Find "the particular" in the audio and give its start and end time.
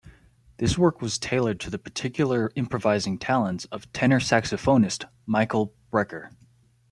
1.69-2.51